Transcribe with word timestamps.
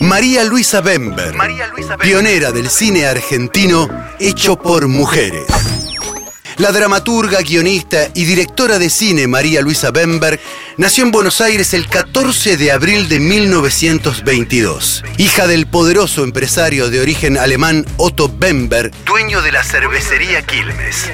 María 0.00 0.44
Luisa 0.44 0.80
Bember, 0.82 1.34
pionera 2.00 2.52
del 2.52 2.68
cine 2.68 3.06
argentino 3.06 3.88
hecho 4.18 4.56
por 4.56 4.88
mujeres. 4.88 5.46
La 6.58 6.70
dramaturga, 6.72 7.40
guionista 7.40 8.08
y 8.14 8.24
directora 8.24 8.78
de 8.78 8.90
cine 8.90 9.26
María 9.26 9.60
Luisa 9.62 9.90
Bember 9.90 10.40
nació 10.76 11.04
en 11.04 11.12
Buenos 11.12 11.40
Aires 11.40 11.74
el 11.74 11.88
14 11.88 12.56
de 12.56 12.72
abril 12.72 13.08
de 13.08 13.20
1922. 13.20 15.02
Hija 15.18 15.46
del 15.46 15.66
poderoso 15.66 16.24
empresario 16.24 16.90
de 16.90 17.00
origen 17.00 17.38
alemán 17.38 17.86
Otto 17.96 18.28
Bember, 18.28 18.90
dueño 19.06 19.40
de 19.42 19.52
la 19.52 19.64
cervecería 19.64 20.42
Quilmes. 20.42 21.10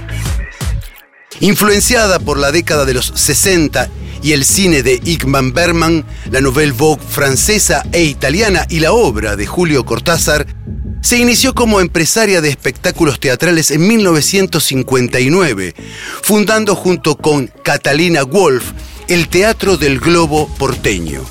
Influenciada 1.41 2.19
por 2.19 2.39
la 2.39 2.53
década 2.53 2.85
de 2.85 2.95
los 2.95 3.13
60 3.15 3.89
y 4.23 4.33
el 4.33 4.45
cine 4.45 4.83
de 4.83 5.01
Igman 5.05 5.53
Berman, 5.53 6.05
la 6.31 6.41
Nouvelle 6.41 6.73
Vogue 6.73 7.03
francesa 7.07 7.83
e 7.93 8.05
italiana 8.05 8.67
y 8.69 8.81
la 8.81 8.93
obra 8.93 9.37
de 9.37 9.47
Julio 9.47 9.85
Cortázar, 9.85 10.47
se 11.01 11.19
inició 11.19 11.55
como 11.55 11.81
empresaria 11.81 12.41
de 12.41 12.49
espectáculos 12.49 13.19
teatrales 13.19 13.73
en 13.73 13.87
1959, 13.87 15.75
fundando 16.23 16.77
junto 16.77 17.17
con 17.17 17.49
Catalina 17.65 18.23
Wolf 18.23 18.73
el 19.09 19.29
Teatro 19.29 19.77
del 19.77 19.99
Globo 19.99 20.49
porteño. 20.59 21.23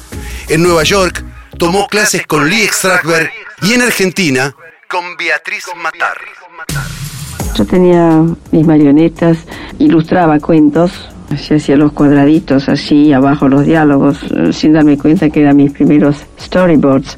En 0.50 0.62
Nueva 0.62 0.84
York 0.84 1.24
tomó 1.58 1.88
clases 1.88 2.28
con 2.28 2.50
Lee 2.50 2.68
Strasberg 2.68 3.32
y 3.62 3.74
en 3.74 3.82
Argentina 3.82 4.54
con 4.90 5.16
Beatriz 5.16 5.64
Matar. 5.78 6.18
Yo 7.56 7.66
tenía 7.66 8.24
mis 8.52 8.66
marionetas, 8.66 9.38
ilustraba 9.80 10.40
cuentos, 10.40 10.92
se 11.38 11.56
hacía 11.56 11.78
los 11.78 11.92
cuadraditos 11.92 12.70
así, 12.70 13.14
abajo 13.14 13.48
los 13.48 13.66
diálogos, 13.66 14.24
eh, 14.32 14.54
sin 14.54 14.74
darme 14.74 14.98
cuenta 14.98 15.30
que 15.30 15.42
eran 15.42 15.58
mis 15.58 15.72
primeros 15.72 16.18
storyboards. 16.40 17.18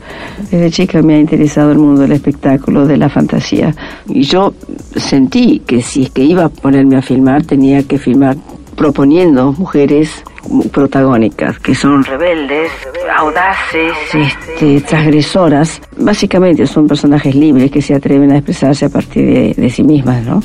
Desde 0.52 0.72
chica 0.72 1.02
me 1.02 1.16
ha 1.16 1.20
interesado 1.20 1.72
el 1.72 1.78
mundo 1.78 2.02
del 2.02 2.14
espectáculo, 2.14 2.86
de 2.86 2.98
la 2.98 3.10
fantasía. 3.10 3.74
Y 4.08 4.24
yo 4.24 4.54
sentí 4.96 5.60
que 5.60 5.82
si 5.82 6.04
es 6.04 6.10
que 6.12 6.24
iba 6.24 6.46
a 6.46 6.50
ponerme 6.50 6.98
a 6.98 7.02
filmar, 7.02 7.46
tenía 7.46 7.84
que 7.84 7.98
filmar 7.98 8.38
proponiendo 8.76 9.54
mujeres 9.54 10.24
protagónicas, 10.72 11.60
que 11.60 11.74
son 11.74 12.04
rebeldes, 12.04 12.72
audaces, 13.18 13.94
este, 14.14 14.82
transgresoras. 14.82 15.82
Básicamente 15.98 16.68
son 16.68 16.88
personajes 16.88 17.34
libres 17.36 17.72
que 17.72 17.82
se 17.82 17.94
atreven 17.94 18.32
a 18.32 18.38
expresarse 18.38 18.86
a 18.86 18.90
partir 18.90 19.26
de, 19.26 19.54
de 19.62 19.70
sí 19.70 19.84
mismas, 19.84 20.26
¿no? 20.26 20.42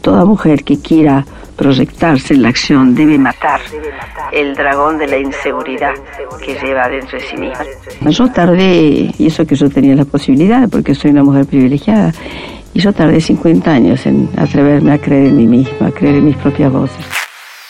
Toda 0.00 0.24
mujer 0.24 0.64
que 0.64 0.78
quiera 0.78 1.24
proyectarse 1.56 2.34
en 2.34 2.42
la 2.42 2.48
acción 2.48 2.94
debe 2.94 3.18
matar 3.18 3.60
el 4.32 4.54
dragón 4.54 4.98
de 4.98 5.06
la 5.06 5.18
inseguridad 5.18 5.94
que 6.44 6.54
lleva 6.54 6.88
dentro 6.88 7.18
de 7.18 7.24
sí 7.24 7.36
misma. 7.36 7.64
Yo 8.10 8.30
tardé, 8.30 9.14
y 9.18 9.26
eso 9.26 9.46
que 9.46 9.54
yo 9.54 9.68
tenía 9.68 9.94
la 9.94 10.04
posibilidad, 10.04 10.68
porque 10.68 10.94
soy 10.94 11.10
una 11.10 11.22
mujer 11.22 11.46
privilegiada, 11.46 12.12
y 12.74 12.80
yo 12.80 12.92
tardé 12.92 13.20
50 13.20 13.70
años 13.70 14.06
en 14.06 14.28
atreverme 14.36 14.92
a 14.92 14.98
creer 14.98 15.26
en 15.28 15.36
mí 15.36 15.46
misma, 15.46 15.88
a 15.88 15.90
creer 15.90 16.16
en 16.16 16.26
mis 16.26 16.36
propias 16.36 16.72
voces. 16.72 17.04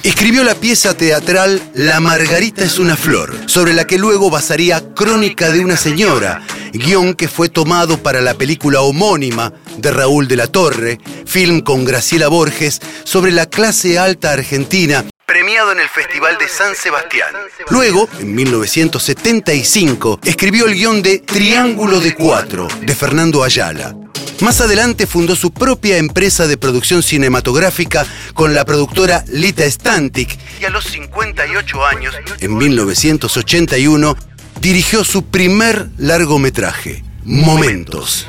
Escribió 0.03 0.43
la 0.43 0.57
pieza 0.57 0.97
teatral 0.97 1.63
La 1.75 2.01
Margarita 2.01 2.65
es 2.65 2.81
una 2.81 2.97
flor, 2.97 3.33
sobre 3.47 3.73
la 3.73 3.87
que 3.87 3.99
luego 3.99 4.31
basaría 4.31 4.95
Crónica 4.95 5.51
de 5.51 5.65
una 5.65 5.77
señora, 5.77 6.43
guion 6.73 7.15
que 7.15 7.29
fue 7.29 7.49
tomado 7.49 7.99
para 7.99 8.21
la 8.21 8.35
película 8.35 8.81
homónima 8.81 9.53
de 9.77 9.91
Raúl 9.91 10.29
de 10.29 10.37
la 10.37 10.47
Torre, 10.47 10.99
film 11.27 11.61
con 11.61 11.85
Graciela 11.85 12.29
Borges 12.29 12.81
sobre 13.05 13.33
la 13.33 13.47
clase 13.47 13.99
alta 13.99 14.33
argentina, 14.33 15.05
premiado 15.27 15.73
en 15.73 15.81
el 15.81 15.89
Festival 15.89 16.37
de 16.39 16.49
San 16.49 16.75
Sebastián. 16.75 17.35
Luego, 17.71 18.09
en 18.21 18.35
1975, 18.35 20.21
escribió 20.25 20.67
el 20.67 20.75
guion 20.75 21.03
de 21.03 21.19
Triángulo 21.21 22.01
de 22.01 22.15
Cuatro, 22.15 22.69
de 22.81 22.95
Fernando 22.95 23.43
Ayala. 23.43 23.97
Más 24.41 24.61
adelante 24.61 25.07
fundó 25.07 25.37
su 25.37 25.53
propia 25.53 25.99
empresa 25.99 26.47
de 26.47 26.57
producción 26.57 27.03
cinematográfica 27.03 28.05
con 28.35 28.55
la 28.55 28.65
productora 28.65 29.25
Lita 29.29 29.65
Stantic 29.71 30.37
y 30.61 30.65
a 30.65 30.71
los 30.71 30.85
58 30.85 31.87
años, 31.87 32.15
en 32.41 32.57
1981, 32.57 34.17
dirigió 34.61 35.05
su 35.05 35.25
primer 35.25 35.89
largometraje, 35.97 37.05
Momentos. 37.25 38.27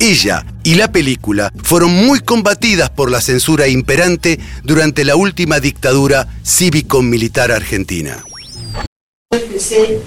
Ella 0.00 0.46
y 0.62 0.76
la 0.76 0.92
película 0.92 1.52
fueron 1.62 1.90
muy 1.90 2.20
combatidas 2.20 2.88
por 2.88 3.10
la 3.10 3.20
censura 3.20 3.66
imperante 3.66 4.38
durante 4.62 5.04
la 5.04 5.16
última 5.16 5.58
dictadura 5.58 6.28
cívico-militar 6.44 7.50
argentina. 7.50 8.22
Empecé 9.32 9.98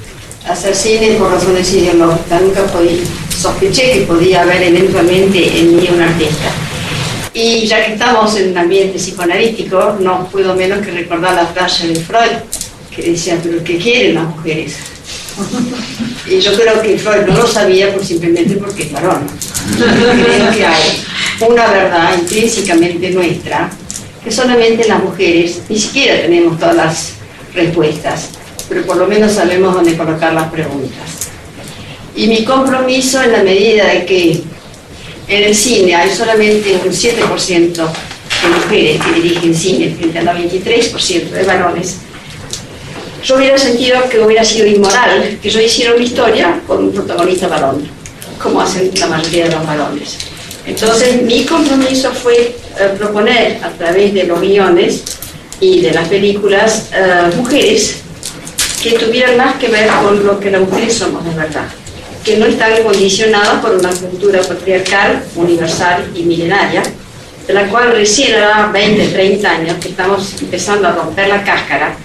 a 0.48 0.54
hacer 0.54 0.76
cine 0.76 1.16
por 1.16 1.32
razones 1.32 1.74
ideológicas, 1.74 2.42
nunca 2.42 2.62
sospeché 3.38 3.92
que 3.92 4.02
podía 4.02 4.44
haber 4.44 4.64
eventualmente 4.64 5.60
en 5.60 5.76
mí 5.76 5.90
un 5.94 6.02
artista. 6.02 6.52
Y 7.34 7.66
ya 7.68 7.86
que 7.86 7.94
estamos 7.94 8.36
en 8.38 8.52
un 8.52 8.58
ambiente 8.58 8.98
psicoanalítico, 8.98 9.98
no 10.00 10.28
puedo 10.30 10.56
menos 10.56 10.86
que 10.86 10.92
recordar 10.92 11.36
la 11.36 11.48
frase 11.48 11.90
de 11.90 11.96
Freud, 11.96 12.38
que 12.96 13.12
decía, 13.12 13.38
pero 13.44 13.62
¿qué 13.64 13.78
quieren 13.78 14.16
las 14.16 14.36
mujeres? 14.36 14.76
Y 16.28 16.40
yo 16.40 16.54
creo 16.54 16.82
que 16.82 16.98
Freud 16.98 17.26
no 17.28 17.36
lo 17.36 17.48
sabía 17.48 17.94
por 17.94 18.06
simplemente 18.06 18.56
porque 18.56 18.84
es 18.84 18.92
varón. 18.92 19.28
Creo 19.78 20.52
que 20.52 20.66
hay 20.66 21.04
una 21.48 21.68
verdad 21.68 22.18
intrínsecamente 22.18 23.10
nuestra, 23.12 23.70
que 24.24 24.32
solamente 24.32 24.88
las 24.88 25.04
mujeres, 25.04 25.62
ni 25.70 25.80
siquiera 25.80 26.22
tenemos 26.22 26.60
todas 26.60 26.76
las 26.76 27.14
respuestas, 27.54 28.30
pero 28.70 28.86
por 28.86 28.98
lo 28.98 29.08
menos 29.08 29.34
sabemos 29.34 29.74
dónde 29.74 29.98
colocar 29.98 30.34
las 30.34 30.52
preguntas. 30.52 31.30
Y 32.16 32.28
mi 32.28 32.44
compromiso 32.44 33.22
en 33.22 33.32
la 33.32 33.44
medida 33.44 33.88
de 33.88 34.06
que 34.06 34.44
en 35.28 35.44
el 35.44 35.56
cine 35.56 35.96
hay 35.96 36.10
solamente 36.10 36.80
un 36.84 36.92
7% 36.92 37.74
de 37.74 38.50
mujeres 38.50 39.02
que 39.02 39.22
dirigen 39.22 39.56
cine 39.56 39.96
frente 39.96 40.20
a 40.20 40.24
la 40.24 40.38
23% 40.38 41.30
de 41.30 41.44
varones, 41.44 41.98
yo 43.24 43.36
hubiera 43.36 43.58
sentido 43.58 44.10
que 44.10 44.20
hubiera 44.20 44.44
sido 44.44 44.66
inmoral 44.66 45.38
que 45.42 45.50
yo 45.50 45.62
hiciera 45.62 45.94
una 45.94 46.04
historia 46.04 46.60
con 46.66 46.86
un 46.86 46.92
protagonista 46.92 47.48
varón, 47.48 47.88
como 48.42 48.62
hacen 48.62 48.92
la 49.00 49.08
mayoría 49.08 49.46
de 49.46 49.52
los 49.52 49.66
varones. 49.66 50.18
Entonces 50.66 51.22
mi 51.24 51.46
compromiso 51.46 52.12
fue 52.12 52.56
eh, 52.80 52.96
proponer 52.98 53.60
a 53.64 53.70
través 53.70 54.14
de 54.14 54.26
los 54.26 54.40
guiones 54.40 55.04
y 55.60 55.82
de 55.82 55.92
las 55.92 56.08
películas 56.08 56.90
eh, 56.94 57.32
mujeres 57.36 58.02
que 58.82 58.92
tuvieran 58.92 59.38
más 59.38 59.56
que 59.56 59.68
ver 59.68 59.90
con 60.04 60.26
lo 60.26 60.40
que 60.40 60.50
las 60.50 60.62
mujeres 60.62 60.94
somos 60.94 61.24
de 61.24 61.36
verdad, 61.36 61.68
que 62.24 62.38
no 62.38 62.46
están 62.46 62.84
condicionadas 62.84 63.62
por 63.62 63.76
una 63.76 63.92
cultura 63.92 64.42
patriarcal, 64.42 65.24
universal 65.36 66.10
y 66.16 66.24
milenaria, 66.24 66.82
de 67.48 67.54
la 67.54 67.68
cual 67.68 67.92
recién 67.92 68.42
a 68.42 68.68
20, 68.72 69.08
30 69.10 69.50
años 69.50 69.78
que 69.78 69.90
estamos 69.90 70.42
empezando 70.42 70.88
a 70.88 70.92
romper 70.94 71.28
la 71.28 71.44
cáscara 71.44 71.96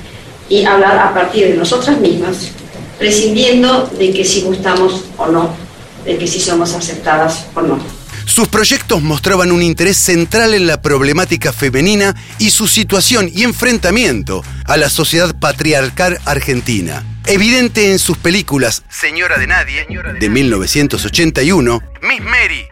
y 0.49 0.65
hablar 0.65 0.99
a 0.99 1.15
partir 1.15 1.49
de 1.49 1.55
nosotras 1.55 1.99
mismas, 1.99 2.51
prescindiendo 2.99 3.91
de 3.99 4.13
que 4.13 4.25
si 4.25 4.43
gustamos 4.43 5.05
o 5.17 5.27
no, 5.27 5.66
de 6.07 6.17
que 6.19 6.27
si 6.27 6.41
somos 6.41 6.73
aceptadas 6.75 7.47
o 7.55 7.61
no. 7.63 7.79
Sus 8.25 8.49
proyectos 8.49 9.03
mostraban 9.03 9.53
un 9.53 9.63
interés 9.63 9.97
central 9.97 10.55
en 10.55 10.67
la 10.67 10.83
problemática 10.83 11.53
femenina 11.53 12.17
y 12.39 12.51
su 12.51 12.67
situación 12.67 13.31
y 13.33 13.45
enfrentamiento 13.45 14.43
a 14.65 14.77
la 14.77 14.91
sociedad 14.91 15.39
patriarcal 15.39 16.19
argentina. 16.25 17.05
Evidente 17.27 17.93
en 17.93 17.99
sus 17.99 18.17
películas 18.19 18.83
Señora 18.89 19.39
de 19.39 19.47
Nadie, 19.47 19.87
de 20.21 20.29
1981, 20.29 21.83
Miss 22.03 22.21
Mary, 22.21 22.67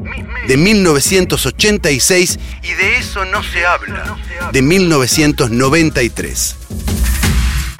de 0.46 0.56
1986 0.56 2.38
y 2.62 2.72
De 2.72 2.98
eso 2.98 3.24
no 3.24 3.42
se 3.42 3.64
habla, 3.64 4.16
de 4.52 4.62
1993. 4.62 6.56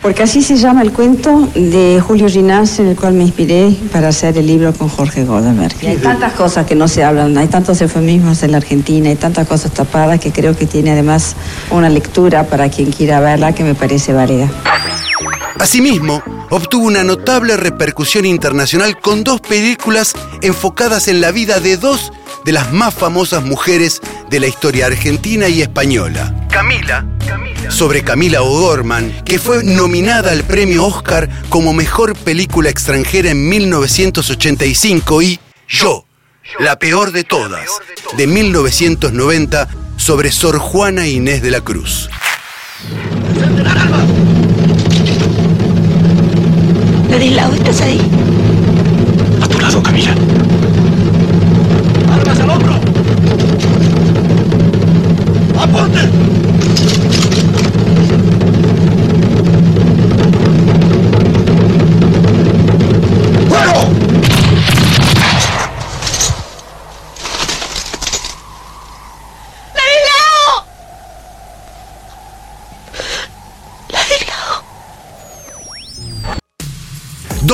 Porque 0.05 0.23
así 0.23 0.43
se 0.43 0.59
llama 0.59 0.83
el 0.83 0.93
cuento 0.93 1.49
de 1.55 1.99
Julio 1.99 2.29
Ginás, 2.29 2.79
en 2.79 2.89
el 2.89 2.95
cual 2.95 3.15
me 3.15 3.25
inspiré 3.25 3.75
para 3.91 4.09
hacer 4.09 4.37
el 4.37 4.47
libro 4.47 4.75
con 4.75 4.91
Jorge 4.91 5.25
Godenberg. 5.25 5.75
Y 5.81 5.87
hay 5.87 5.97
tantas 5.97 6.35
cosas 6.35 6.67
que 6.67 6.75
no 6.75 6.89
se 6.89 7.03
hablan, 7.03 7.39
hay 7.39 7.49
tantos 7.49 7.81
eufemismos 7.81 8.43
en 8.43 8.53
la 8.53 8.59
Argentina, 8.59 9.09
hay 9.09 9.17
tantas 9.17 9.49
cosas 9.49 9.73
tapadas 9.73 10.21
que 10.21 10.31
creo 10.31 10.55
que 10.55 10.67
tiene 10.67 10.91
además 10.91 11.37
una 11.71 11.89
lectura 11.89 12.45
para 12.45 12.69
quien 12.69 12.93
quiera 12.93 13.19
verla 13.21 13.55
que 13.55 13.65
me 13.65 13.75
parece 13.75 14.13
válida. 14.13 14.51
Asimismo, 15.59 16.23
obtuvo 16.51 16.85
una 16.85 17.03
notable 17.03 17.57
repercusión 17.57 18.27
internacional 18.27 19.01
con 19.01 19.25
dos 19.25 19.41
películas 19.41 20.13
enfocadas 20.43 21.09
en 21.09 21.23
la 21.23 21.33
vida 21.33 21.61
de 21.61 21.79
dos 21.79 22.13
de 22.45 22.53
las 22.53 22.71
más 22.75 22.93
famosas 22.93 23.43
mujeres 23.43 24.03
de 24.29 24.39
la 24.39 24.49
historia 24.49 24.85
argentina 24.85 25.49
y 25.49 25.63
española. 25.63 26.47
Camila, 26.51 27.07
sobre 27.71 28.03
Camila 28.03 28.43
O'Gorman, 28.43 29.25
que 29.25 29.39
fue 29.39 29.65
nominada 29.65 30.33
al 30.33 30.45
premio 30.45 30.85
Oscar 30.87 31.29
como 31.49 31.73
mejor 31.73 32.17
película 32.17 32.71
extranjera 32.71 33.31
en 33.31 33.49
1985 33.49 35.23
y 35.23 35.41
Yo, 35.69 36.07
la 36.59 36.79
peor 36.79 37.13
de 37.13 37.25
todas, 37.25 37.69
de 38.17 38.27
1990, 38.27 39.69
sobre 39.97 40.31
Sor 40.31 40.59
Juana 40.59 41.07
Inés 41.07 41.43
de 41.43 41.51
la 41.51 41.61
Cruz. 41.61 42.09
Ladislao, 47.09 47.55
¿estás 47.55 47.81
ahí? 47.81 48.01
A 49.41 49.49
tu 49.49 49.59
lado. 49.61 49.83
Camila. 49.83 50.44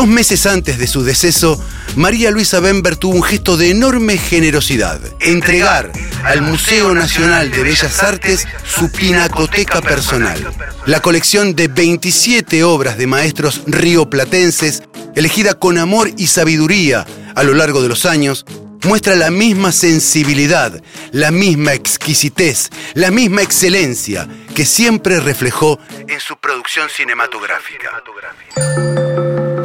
Dos 0.00 0.08
meses 0.08 0.46
antes 0.46 0.78
de 0.78 0.86
su 0.86 1.04
deceso, 1.04 1.62
María 1.94 2.30
Luisa 2.30 2.58
Bember 2.58 2.96
tuvo 2.96 3.16
un 3.16 3.22
gesto 3.22 3.58
de 3.58 3.68
enorme 3.68 4.16
generosidad. 4.16 4.98
Entregar 5.20 5.92
al 6.24 6.40
Museo 6.40 6.94
Nacional 6.94 7.50
de 7.50 7.62
Bellas 7.62 8.02
Artes 8.02 8.48
su 8.64 8.90
pinacoteca 8.90 9.82
personal. 9.82 10.54
La 10.86 11.02
colección 11.02 11.54
de 11.54 11.68
27 11.68 12.64
obras 12.64 12.96
de 12.96 13.06
maestros 13.08 13.60
rioplatenses, 13.66 14.84
elegida 15.14 15.52
con 15.52 15.76
amor 15.76 16.10
y 16.16 16.28
sabiduría 16.28 17.04
a 17.34 17.42
lo 17.42 17.52
largo 17.52 17.82
de 17.82 17.90
los 17.90 18.06
años, 18.06 18.46
muestra 18.84 19.16
la 19.16 19.30
misma 19.30 19.70
sensibilidad, 19.70 20.82
la 21.12 21.30
misma 21.30 21.74
exquisitez, 21.74 22.70
la 22.94 23.10
misma 23.10 23.42
excelencia 23.42 24.26
que 24.54 24.64
siempre 24.64 25.20
reflejó 25.20 25.78
en 26.08 26.20
su 26.20 26.38
producción 26.38 26.88
cinematográfica. 26.88 27.90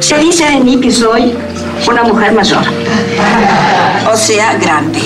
Se 0.06 0.16
dice 0.18 0.44
de 0.44 0.60
mí 0.60 0.80
que 0.80 0.92
soy 0.92 1.34
una 1.88 2.04
mujer 2.04 2.30
mayor, 2.30 2.62
o 4.08 4.16
sea, 4.16 4.54
grande. 4.54 5.00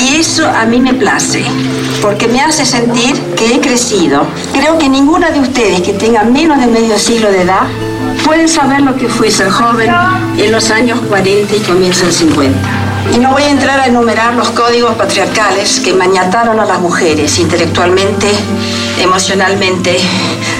Y 0.00 0.16
eso 0.16 0.48
a 0.48 0.64
mí 0.64 0.80
me 0.80 0.94
place, 0.94 1.44
porque 2.00 2.26
me 2.26 2.40
hace 2.40 2.64
sentir 2.64 3.14
que 3.36 3.54
he 3.54 3.60
crecido. 3.60 4.24
Creo 4.54 4.78
que 4.78 4.88
ninguna 4.88 5.30
de 5.30 5.40
ustedes 5.40 5.82
que 5.82 5.92
tenga 5.92 6.24
menos 6.24 6.58
de 6.58 6.68
medio 6.68 6.98
siglo 6.98 7.30
de 7.30 7.42
edad 7.42 7.66
pueden 8.24 8.48
saber 8.48 8.80
lo 8.80 8.96
que 8.96 9.08
fue 9.10 9.30
ser 9.30 9.50
joven 9.50 9.90
en 10.38 10.50
los 10.50 10.70
años 10.70 10.98
40 11.10 11.54
y 11.54 11.60
comienzo 11.60 12.06
del 12.06 12.14
50. 12.14 12.58
Y 13.14 13.18
no 13.18 13.32
voy 13.32 13.42
a 13.42 13.50
entrar 13.50 13.78
a 13.78 13.88
enumerar 13.88 14.32
los 14.32 14.48
códigos 14.52 14.94
patriarcales 14.94 15.80
que 15.80 15.92
mañataron 15.92 16.58
a 16.58 16.64
las 16.64 16.80
mujeres 16.80 17.38
intelectualmente, 17.38 18.28
emocionalmente, 18.98 19.98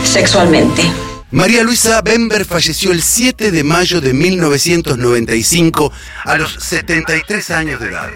sexualmente. 0.05 1.12
María 1.33 1.63
Luisa 1.63 2.03
Bember 2.03 2.45
falleció 2.45 2.93
el 2.93 3.03
7 3.03 3.51
de 3.51 3.65
mayo 3.65 4.03
de 4.03 4.13
1995 4.13 5.91
a 6.25 6.37
los 6.37 6.53
73 6.53 7.51
años 7.53 7.81
de 7.81 7.89
edad. 7.89 8.11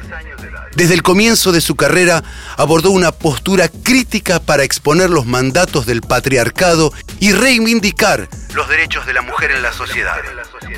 Desde 0.75 0.93
el 0.93 1.03
comienzo 1.03 1.51
de 1.51 1.63
su 1.63 1.77
carrera 1.77 2.23
abordó 2.59 2.91
una 2.91 3.13
postura 3.13 3.71
crítica 3.71 4.39
para 4.39 4.65
exponer 4.65 5.09
los 5.09 5.25
mandatos 5.25 5.87
del 5.87 6.03
patriarcado 6.03 6.93
y 7.19 7.33
reivindicar 7.33 8.29
los 8.55 8.69
derechos 8.69 9.07
de 9.07 9.15
la 9.15 9.23
mujer 9.23 9.51
en 9.51 9.63
la 9.63 9.73
sociedad. 9.73 10.17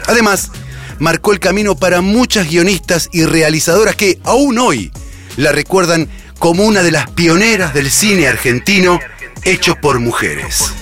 Además, 0.07 0.53
marcó 1.01 1.33
el 1.33 1.41
camino 1.41 1.75
para 1.75 2.03
muchas 2.03 2.49
guionistas 2.49 3.09
y 3.13 3.25
realizadoras 3.25 3.97
que 3.97 4.21
aún 4.23 4.59
hoy 4.59 4.93
la 5.37 5.51
recuerdan 5.51 6.09
como 6.39 6.63
una 6.63 6.85
de 6.85 6.93
las 6.93 7.11
pioneras 7.11 7.75
del 7.75 7.91
cine 7.91 8.29
argentino 8.29 9.01
hecho 9.43 9.75
por 9.75 9.99
mujeres. 9.99 10.73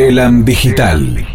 Telam 0.00 0.48
Digital 0.48 1.29